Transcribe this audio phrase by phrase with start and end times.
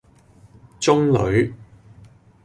[0.79, 1.53] 中女